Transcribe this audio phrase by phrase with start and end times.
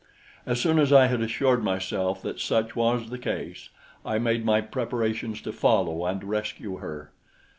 [0.47, 3.69] As soon as I had assured myself that such was the case,
[4.03, 7.11] I made my preparations to follow and rescue her.